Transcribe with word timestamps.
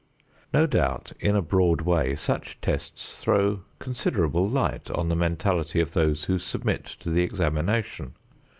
No 0.51 0.65
doubt 0.65 1.11
in 1.19 1.35
a 1.35 1.43
broad 1.43 1.81
way 1.81 2.15
such 2.15 2.59
tests 2.59 3.19
throw 3.21 3.61
considerable 3.77 4.49
light 4.49 4.89
on 4.89 5.09
the 5.09 5.15
mentality 5.15 5.79
of 5.79 5.93
those 5.93 6.23
who 6.23 6.39
submit 6.39 6.83
to 7.01 7.11
the 7.11 7.21
examination. 7.21 8.15